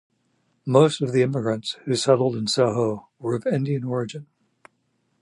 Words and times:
Most 0.65 0.99
of 1.03 1.11
the 1.11 1.21
immigrants 1.21 1.73
who 1.85 1.95
settled 1.95 2.35
in 2.35 2.47
Soho 2.47 3.09
were 3.19 3.35
of 3.35 3.45
Indian 3.45 3.83
origin. 3.83 4.25